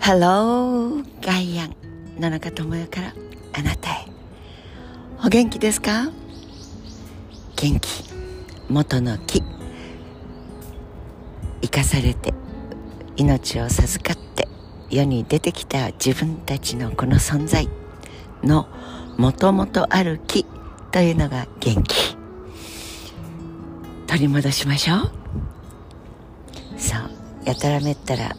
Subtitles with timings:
[0.00, 1.76] ハローガイアン
[2.18, 3.14] 野中智代から
[3.52, 4.06] あなたへ。
[5.22, 6.10] お元気ですか？
[7.56, 8.04] 元気。
[8.70, 9.42] 元の木。
[11.60, 12.32] 生かされて
[13.16, 14.48] 命を授かって
[14.88, 17.68] 世に出てきた自分たちのこの存在
[18.42, 18.68] の
[19.18, 20.46] もともとある木
[20.90, 22.16] というのが元気。
[24.06, 25.12] 取り戻しましょう。
[26.78, 27.10] そう。
[27.44, 28.34] やたらめったら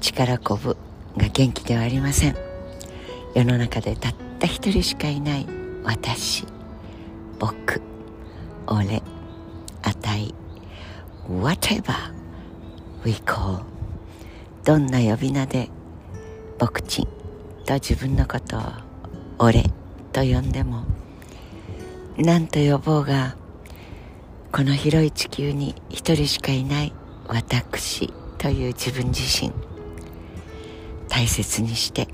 [0.00, 0.76] 力こぶ。
[1.20, 2.36] が元気ではありません。
[3.34, 5.46] 世の中でたった一人しかいない
[5.84, 6.46] 私。
[7.38, 7.82] 僕。
[8.66, 9.02] 俺。
[9.82, 10.34] あたい。
[11.30, 11.94] whatever
[13.04, 13.62] we call
[14.64, 15.70] どんな呼び名で
[16.58, 17.06] 僕ちん
[17.64, 18.62] と自分のことを
[19.38, 19.62] 俺
[20.12, 20.84] と呼んでも
[22.18, 23.36] 何と呼ぼうが
[24.52, 26.92] この広い地球に一人しかいない
[27.28, 29.69] 私という自分自身。
[31.10, 32.08] 大切にして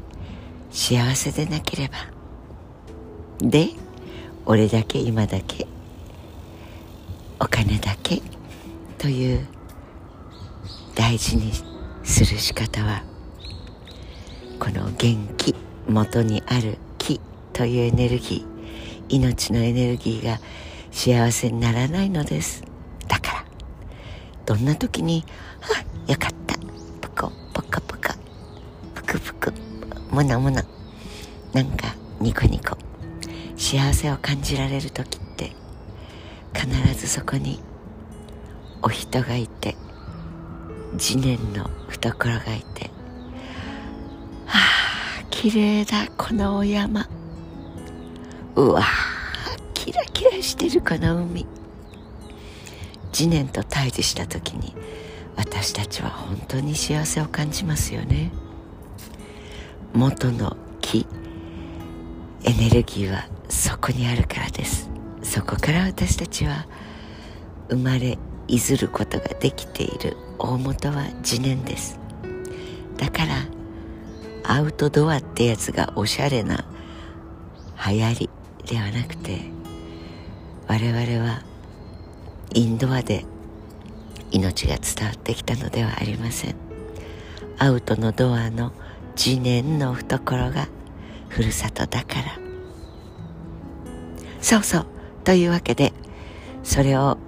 [0.73, 1.95] 幸せでなければ。
[3.39, 3.69] で
[4.47, 5.67] 俺だけ今だけ
[7.39, 8.23] お金だけ
[8.97, 9.47] という
[10.95, 11.53] 大事に
[12.03, 13.03] する仕方は
[14.59, 15.55] この元気
[15.87, 17.21] 元にある気
[17.53, 20.41] というエネルギー命のエネルギーが
[20.91, 22.65] 幸せにならないのです。
[23.07, 23.45] だから
[24.47, 25.25] どんな時に
[26.09, 26.46] 「あよかった。
[30.17, 30.65] もなもな。
[31.53, 32.79] なんかニコニコ。
[33.55, 35.53] 幸せを感じられる時って
[36.55, 37.61] 必ずそこに
[38.81, 39.77] お人がいて
[40.97, 42.91] 次年の懐がいて。
[44.47, 44.53] あ
[45.21, 47.07] あ綺麗だこのお山。
[48.55, 48.85] うわ
[49.75, 51.47] キラキラしてるこの海。
[53.13, 54.75] 次年と対峙した時に
[55.37, 58.31] 私たちは本当に幸せを感じますよね。
[59.97, 61.07] 元の木。
[62.45, 64.91] エネルギーはそこにあるからです。
[65.23, 66.67] そこから私たちは
[67.71, 70.19] 生まれいずることができている。
[70.39, 71.99] 大元は自念です。
[72.99, 73.47] だから
[74.45, 76.67] アウトドアってやつがおしゃれな
[77.89, 78.31] 流行り
[78.67, 79.51] ではなくて
[80.69, 81.43] 我々は
[82.53, 83.25] インドアで
[84.31, 86.55] 命が伝わってきたのではありません。
[87.59, 88.73] アウトのドアの
[89.17, 90.69] 次年の懐が
[91.29, 92.39] ふるさとだから。
[94.41, 94.87] そうそう。
[95.25, 95.93] というわけで
[96.63, 97.19] それを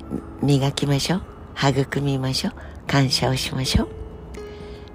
[0.43, 1.22] 磨きましょう。
[1.81, 2.53] 育みましょう。
[2.87, 3.88] 感謝をしましょう。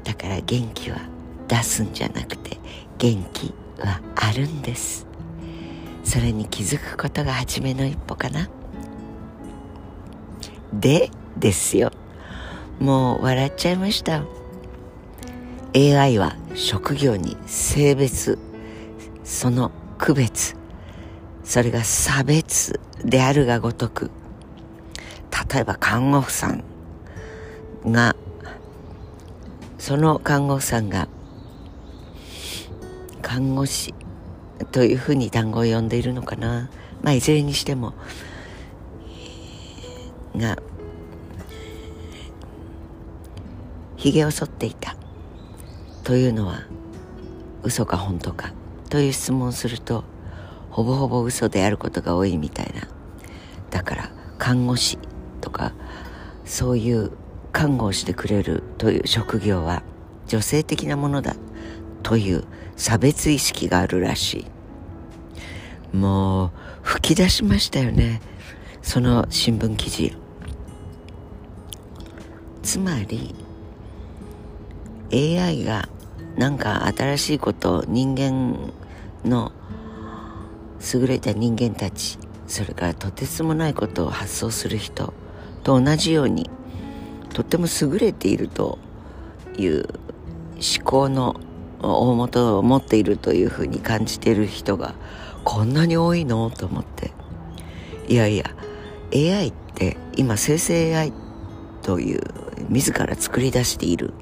[0.03, 0.99] だから元気は
[1.47, 2.57] 出すんじゃなくて
[2.97, 5.05] 元気はあるんです。
[6.03, 8.49] それに気づくことが初めの一歩かな。
[10.71, 11.91] でですよ。
[12.79, 14.23] もう笑っちゃいました。
[15.75, 18.37] AI は職業に性別
[19.23, 20.55] その区別
[21.43, 24.11] それが差別であるがごとく
[25.51, 26.63] 例えば看護婦さん
[27.85, 28.15] が
[29.77, 31.07] その看護婦さんが
[33.21, 33.93] 看護師
[34.71, 36.69] というふうに単語を呼んでいるのかな。
[37.01, 37.93] まあいずれにしても
[40.35, 40.57] が
[43.97, 44.92] ひげを剃っていた。
[46.03, 46.63] というのは
[47.63, 48.53] 嘘か本当か
[48.89, 50.03] という質問をすると
[50.69, 52.87] ほぼほぼ嘘であることが多いみたいな。
[53.69, 54.99] だから看護師
[55.39, 55.73] とか
[56.45, 57.11] そういう
[57.51, 59.83] 看護をしてくれるという職業は
[60.27, 61.35] 女性的なものだ
[62.01, 62.43] という
[62.75, 64.45] 差別意識があるらし
[65.93, 65.95] い。
[65.95, 68.21] もう吹き出しましたよね。
[68.81, 70.17] その新聞記事。
[72.61, 73.35] つまり
[75.13, 75.87] AI が
[76.37, 78.71] なんか新しいこと人間
[79.23, 79.51] の
[80.93, 82.17] 優れた人間たち
[82.47, 85.13] それからとてつもないことを発想する人
[85.63, 86.49] と同じように
[87.33, 88.77] とっても優れていると
[89.57, 89.87] いう
[90.55, 91.39] 思考の
[91.81, 94.95] 大元を持っているというふうに感じている人が
[95.43, 97.11] こんなに多いのと思って。
[98.07, 98.45] いやいや
[99.13, 101.13] AI って今生成 AI
[101.81, 102.21] という
[102.69, 104.13] 自ら作り出している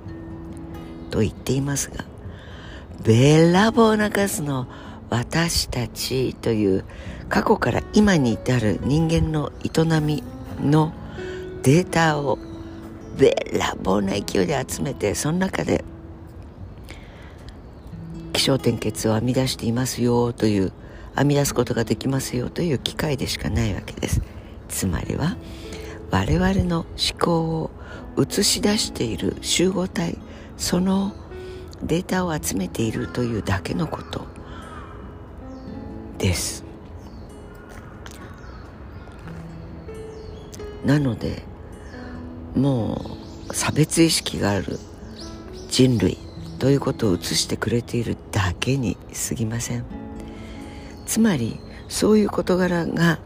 [1.12, 2.06] と言っていますが
[3.04, 4.68] べらぼうな数の
[5.10, 6.86] 私たちという
[7.30, 10.24] 過去から今に至る人間の営み
[10.62, 10.94] の
[11.64, 12.40] データを
[13.18, 15.84] べらぼうな勢いで集めてその中で
[18.34, 20.72] 気象点結を編み出していますよという
[21.16, 24.22] 編み出すことができますよという機会でしかないわけです。
[24.70, 25.36] つまりは
[26.10, 27.72] 我々の思考を
[28.18, 30.18] 映し出している集合体
[30.62, 31.12] その
[31.82, 34.28] データを集めているというだけのこと
[36.20, 36.64] です。
[40.86, 41.42] なので
[42.56, 43.18] も
[43.50, 44.78] う差別意識がある
[45.68, 46.20] 人類
[46.60, 48.98] ということを映してくれているだけに
[49.30, 49.84] 過ぎません。
[51.08, 51.60] つまり
[51.90, 53.20] そういう事柄が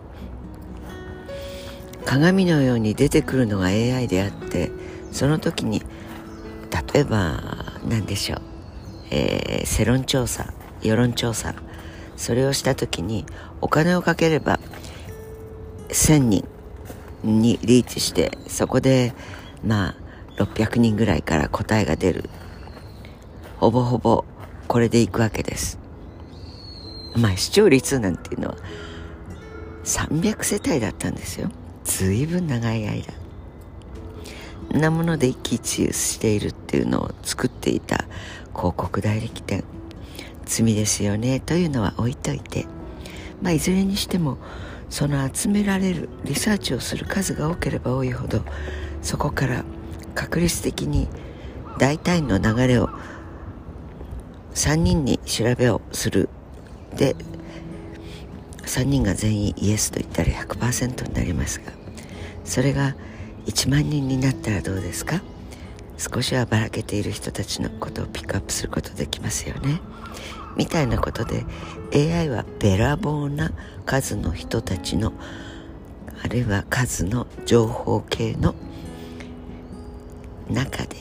[2.05, 4.71] 鏡のように出てくるのが AI であって
[5.11, 5.83] その時に
[6.93, 7.41] 例えば
[7.87, 8.41] 何でしょう、
[9.11, 11.55] えー、世論調査世論調査。
[12.17, 13.25] それをした時に
[13.61, 14.59] お金をかければ
[15.89, 16.47] 1000人
[17.23, 19.13] にリーチしてそこで
[19.65, 19.95] まあ
[20.41, 22.29] 600人ぐらいから答えが出る。
[23.57, 24.25] ほぼほぼ
[24.67, 25.79] これでいくわけです。
[27.15, 28.55] まあ視聴率なんていうのは
[29.83, 31.49] 300世帯だったんですよ。
[31.83, 33.13] ずいぶん長い間。
[34.79, 38.05] なもので一喜一憂しているっていうのを作っていた
[38.55, 39.63] 広告代理店
[40.45, 42.65] 罪ですよねというのは置いといて
[43.41, 44.37] まあいずれにしても
[44.89, 48.41] その集められるリサーチをする数が多ければ多いほど
[49.01, 49.63] そこから
[50.13, 51.07] 確率的に
[51.77, 52.89] 大体の流れを
[54.53, 56.29] 3人に調べをする。
[56.95, 57.15] で
[58.63, 61.71] 3人が全員イエスと言ったら100%になりますが
[62.43, 62.95] それが
[63.45, 65.21] 1万人になったらどうですか？
[65.97, 69.79] 少しはばらけている人たちのことをピックアップすることできますよね。
[70.57, 71.45] みたいなことで
[71.93, 73.51] AI はべらぼうな
[73.85, 75.13] 数の人たちの
[76.23, 78.55] あるいは数の情報系の
[80.49, 80.97] 中で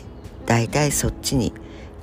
[0.46, 1.52] 大体そっちに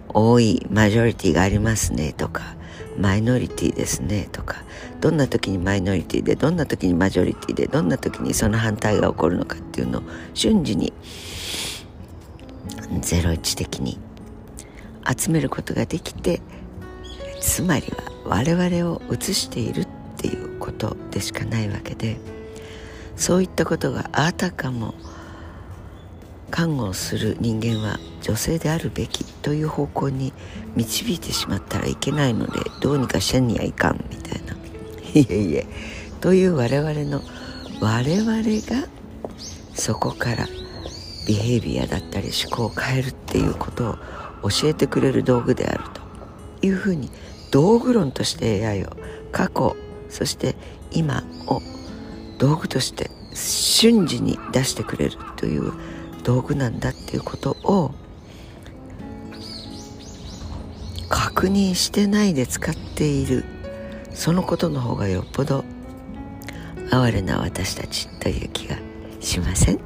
[0.10, 2.56] 多いマジョリティがありますねとか
[2.98, 4.64] マイノリティですねとか。
[5.02, 10.04] どんな時にマイノリティでどんな時にマジョリティでどんな時にその反対が起こるのかっていうのを
[10.36, 10.94] 瞬時に
[13.02, 13.98] ゼロ一的に
[15.18, 16.40] 集めることができて
[17.40, 22.18] つまりは我々を映しているっていうことでしかないわけで
[23.16, 24.94] そういったことがあたかも
[26.52, 30.34] 看護をする人間は女性であるべきという方向に
[30.76, 34.54] 導いてしまったらいけないのでどうにかしゃにはいかんみたいな。
[35.14, 35.66] いえいえ
[36.20, 37.22] という我々の
[37.82, 38.88] 我々が
[39.74, 40.48] そこから
[41.28, 43.98] ビヘイビアだったり思考を変えるっていうこと
[44.44, 47.10] を教えてくれる道具であるというふうに
[47.52, 48.90] 道具論として AI を
[49.32, 49.76] 過去
[50.10, 50.56] そして
[50.92, 51.62] 今を
[52.38, 55.74] 道具として瞬時に出してくれるという
[56.24, 57.92] 道具なんだっていうことを
[61.10, 63.46] 確認してないで使っている。
[64.14, 65.64] そのことの方がよっぽど
[66.92, 68.78] 哀れな私たちという気が
[69.22, 69.80] しません？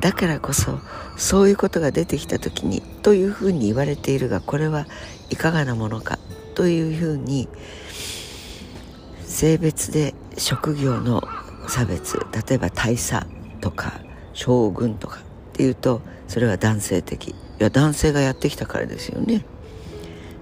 [0.00, 0.80] だからこそ
[1.16, 4.86] そういうことが出てきた時にというふうに言われているがこれは
[5.30, 6.18] いかがなものか？
[6.56, 7.48] というふうに
[9.24, 11.22] 性別で職業の
[11.68, 12.18] 差別
[12.48, 13.24] 例えば大佐
[13.60, 14.00] とか
[14.38, 15.22] 将軍とかっ
[15.54, 17.30] ていうとそれは男性的。
[17.30, 19.44] いや男性がやってきたからですよね。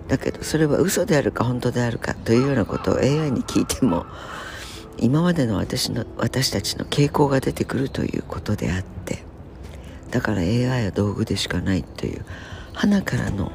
[0.07, 4.05] だけどそれは嘘であるか本当であるかというようなことを AI に聞いても
[4.99, 9.25] 今までの私の私たちの傾向が出てくるということであって
[10.11, 12.25] だから AI は道具でしかないという
[12.73, 13.51] 花からの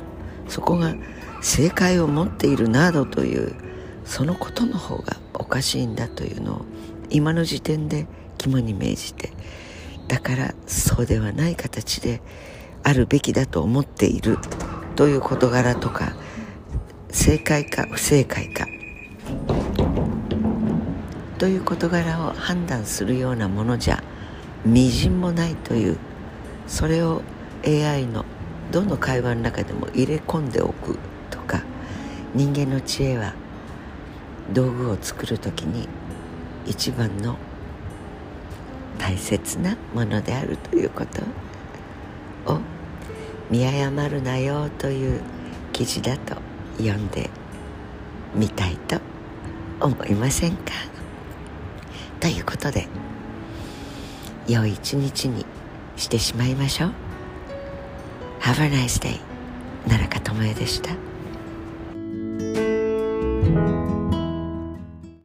[0.49, 0.95] そこが
[1.41, 3.55] 正解を持っているなどという
[4.03, 6.65] そのことの方がおかしいんだというのを
[7.09, 9.31] 今の時点で肝に銘じて
[10.11, 12.21] だからそうではない形で
[12.83, 14.39] あるべきだと思っている
[14.97, 16.11] という事柄とか
[17.09, 18.67] 正解か不正解か。
[21.37, 24.03] という事柄を判断するようなものじゃ
[24.65, 25.97] みじんもないという
[26.67, 27.21] それを
[27.65, 28.25] AI の
[28.69, 30.99] どの会話の中でも入れ込んでおく
[31.29, 31.63] とか
[32.35, 33.33] 人間の知恵は
[34.51, 35.87] 道具を作る時に
[36.65, 37.37] 一番の
[39.01, 41.03] 大切なものであるというこ
[42.45, 42.59] とを
[43.49, 45.21] 見誤るなよという
[45.73, 46.35] 記事だと
[46.77, 47.31] 読んで
[48.35, 48.99] みたいと
[49.79, 50.71] 思いませんか？
[52.19, 52.87] ということで
[54.47, 55.47] 良い一日に
[55.97, 56.93] してしまいましょう。
[58.41, 59.19] Have a nice day
[59.87, 60.91] 奈良香智恵でした。